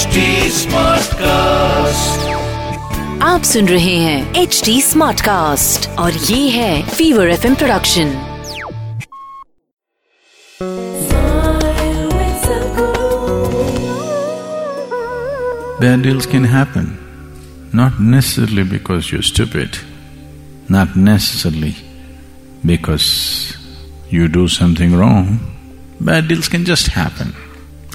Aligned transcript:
HD 0.00 0.20
Smartcast. 0.56 2.22
आप 3.22 3.42
सुन 3.44 3.68
रहे 3.68 3.96
हैं 3.96 4.34
एच 4.42 4.60
डी 4.64 4.80
स्मार्ट 4.82 5.20
कास्ट 5.20 5.88
और 5.98 6.12
ये 6.12 6.48
है 6.50 6.82
fever 6.88 7.28
F 7.30 7.44
production 7.58 8.12
Bad 15.80 16.02
deals 16.02 16.26
can 16.26 16.44
happen, 16.44 16.86
not 17.72 18.00
necessarily 18.00 18.64
because 18.64 19.12
you're 19.12 19.22
stupid, 19.22 19.78
not 20.68 20.96
necessarily 20.96 21.74
because 22.64 23.56
you 24.10 24.28
do 24.28 24.48
something 24.48 24.96
wrong. 24.96 25.38
Bad 26.00 26.28
deals 26.28 26.48
can 26.48 26.64
just 26.64 26.88
happen, 26.88 27.34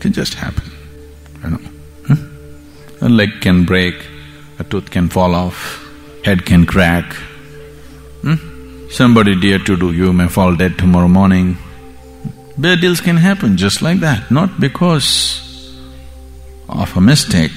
can 0.00 0.12
just 0.12 0.34
happen, 0.34 0.70
you 1.42 1.50
know. 1.50 1.73
A 3.01 3.09
leg 3.09 3.41
can 3.41 3.65
break, 3.65 3.95
a 4.59 4.63
tooth 4.63 4.89
can 4.89 5.09
fall 5.09 5.35
off, 5.35 5.85
head 6.23 6.45
can 6.45 6.65
crack. 6.65 7.13
Hmm? 8.21 8.89
Somebody 8.89 9.39
dear 9.39 9.59
to 9.59 9.75
do 9.75 9.91
you 9.91 10.13
may 10.13 10.27
fall 10.27 10.55
dead 10.55 10.77
tomorrow 10.77 11.07
morning. 11.07 11.57
Bad 12.57 12.81
deals 12.81 13.01
can 13.01 13.17
happen 13.17 13.57
just 13.57 13.81
like 13.81 13.99
that, 13.99 14.31
not 14.31 14.59
because 14.59 15.41
of 16.69 16.95
a 16.95 17.01
mistake, 17.01 17.51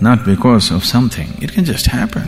not 0.00 0.24
because 0.24 0.70
of 0.70 0.84
something, 0.84 1.28
it 1.42 1.52
can 1.52 1.64
just 1.64 1.86
happen. 1.86 2.24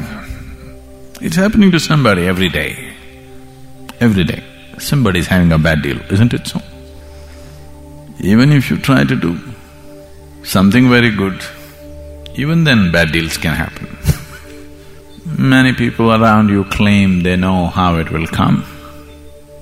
It's 1.21 1.37
happening 1.37 1.71
to 1.71 1.79
somebody 1.79 2.27
every 2.27 2.49
day. 2.49 2.93
Every 4.01 4.25
day. 4.25 4.43
Somebody's 4.79 5.27
having 5.27 5.53
a 5.53 5.59
bad 5.59 5.83
deal, 5.83 6.01
isn't 6.11 6.35
it 6.35 6.47
so? 6.47 6.61
Even 8.21 8.53
if 8.53 8.71
you 8.71 8.77
try 8.77 9.05
to 9.05 9.17
do 9.17 9.39
something 10.43 10.91
very 10.91 11.11
good, 11.11 11.41
even 12.35 12.65
then 12.65 12.91
bad 12.91 13.13
deals 13.13 13.37
can 13.37 13.55
happen. 13.55 13.89
Many 15.39 15.73
people 15.73 16.13
around 16.13 16.49
you 16.49 16.65
claim 16.65 17.23
they 17.23 17.37
know 17.37 17.67
how 17.67 17.97
it 17.97 18.11
will 18.11 18.27
come. 18.27 18.65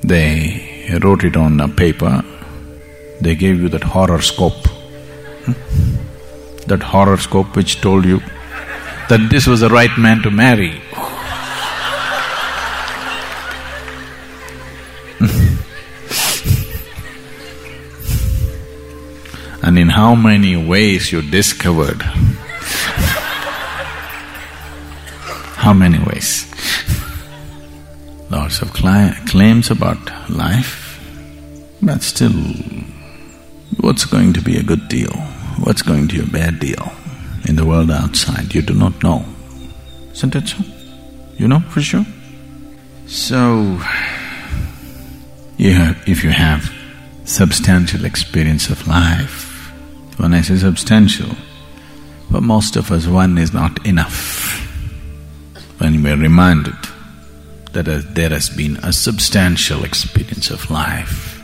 They 0.03 0.99
wrote 1.03 1.25
it 1.25 1.37
on 1.37 1.61
a 1.61 1.69
paper, 1.69 2.25
they 3.21 3.35
gave 3.35 3.61
you 3.61 3.69
that 3.69 3.83
horoscope 3.83 4.67
hmm? 5.45 5.53
that 6.67 6.83
horoscope 6.83 7.55
which 7.57 7.81
told 7.81 8.05
you 8.05 8.21
that 9.09 9.29
this 9.31 9.47
was 9.47 9.61
the 9.61 9.69
right 9.69 9.97
man 9.99 10.23
to 10.23 10.31
marry. 10.31 10.81
and 19.63 19.79
in 19.79 19.89
how 19.89 20.15
many 20.15 20.57
ways 20.57 21.13
you 21.13 21.23
discovered? 21.23 22.03
How 25.61 25.75
many 25.75 25.99
ways? 25.99 26.47
Lots 28.31 28.63
of 28.63 28.73
claims 28.73 29.71
about 29.71 29.99
life, 30.31 30.99
but 31.83 32.03
still, 32.03 32.33
what's 33.81 34.07
going 34.07 34.33
to 34.33 34.41
be 34.41 34.57
a 34.57 34.63
good 34.63 34.89
deal? 34.89 35.13
What's 35.63 35.83
going 35.83 36.09
to 36.09 36.15
be 36.15 36.23
a 36.23 36.33
bad 36.33 36.61
deal? 36.61 36.91
In 37.47 37.57
the 37.57 37.67
world 37.67 37.91
outside, 37.91 38.55
you 38.55 38.63
do 38.63 38.73
not 38.73 39.03
know. 39.03 39.23
Isn't 40.13 40.35
it 40.35 40.49
so? 40.49 40.65
You 41.37 41.47
know 41.47 41.61
for 41.61 41.83
sure? 41.83 42.07
So, 43.07 43.79
you 45.59 45.75
have, 45.75 46.03
if 46.09 46.25
you 46.25 46.31
have 46.31 46.73
substantial 47.25 48.07
experience 48.07 48.71
of 48.71 48.89
life, 48.89 49.71
when 50.17 50.33
I 50.33 50.41
say 50.41 50.57
substantial, 50.57 51.37
for 52.31 52.41
most 52.41 52.77
of 52.77 52.91
us 52.91 53.07
one 53.07 53.37
is 53.37 53.53
not 53.53 53.85
enough. 53.87 54.50
When 55.91 56.05
we're 56.05 56.23
reminded 56.23 56.77
that 57.73 58.15
there 58.15 58.29
has 58.29 58.49
been 58.49 58.77
a 58.77 58.93
substantial 58.93 59.83
experience 59.83 60.49
of 60.49 60.71
life, 60.71 61.43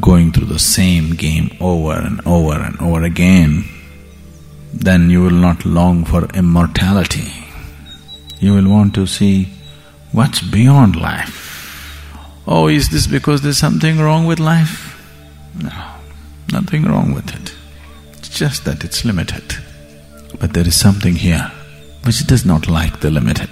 going 0.00 0.30
through 0.30 0.46
the 0.46 0.60
same 0.60 1.16
game 1.16 1.50
over 1.60 1.94
and 1.94 2.24
over 2.24 2.52
and 2.52 2.80
over 2.80 3.02
again, 3.02 3.64
then 4.72 5.10
you 5.10 5.20
will 5.20 5.30
not 5.30 5.64
long 5.64 6.04
for 6.04 6.26
immortality. 6.26 7.32
You 8.38 8.54
will 8.54 8.70
want 8.70 8.94
to 8.94 9.06
see 9.08 9.48
what's 10.12 10.42
beyond 10.42 10.94
life. 10.94 11.90
Oh, 12.46 12.68
is 12.68 12.90
this 12.90 13.08
because 13.08 13.40
there's 13.42 13.58
something 13.58 13.98
wrong 13.98 14.26
with 14.26 14.38
life? 14.38 14.96
No, 15.60 15.90
nothing 16.52 16.84
wrong 16.84 17.12
with 17.12 17.34
it. 17.34 17.52
It's 18.12 18.28
just 18.28 18.64
that 18.66 18.84
it's 18.84 19.04
limited. 19.04 19.56
But 20.38 20.52
there 20.52 20.68
is 20.68 20.78
something 20.78 21.16
here 21.16 21.50
which 22.05 22.25
does 22.27 22.45
not 22.45 22.67
like 22.67 22.99
the 22.99 23.11
limited. 23.11 23.49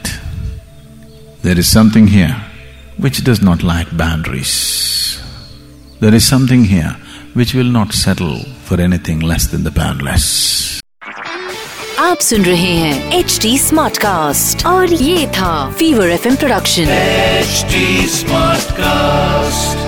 There 1.41 1.57
is 1.57 1.67
something 1.67 2.07
here 2.07 2.35
which 2.97 3.23
does 3.23 3.41
not 3.41 3.63
like 3.63 3.95
boundaries. 3.97 5.21
There 5.99 6.13
is 6.13 6.25
something 6.25 6.65
here 6.65 6.95
which 7.33 7.53
will 7.53 7.71
not 7.71 7.93
settle 7.93 8.39
for 8.65 8.79
anything 8.81 9.19
less 9.21 9.47
than 9.47 9.63
the 9.63 9.71
boundless. 9.71 10.27
आप 11.99 12.19
सुन 12.21 12.45
रहे 12.45 12.73
हैं 12.81 13.19
H 13.19 13.37
D 13.41 13.57
smart 13.59 13.97
cast 14.01 14.65
और 14.65 14.93
ये 14.93 15.27
था 15.37 15.51
fever 15.79 16.09
F 16.09 16.27
production 16.39 16.95
HD 17.43 17.85
Smartcast. 18.15 19.82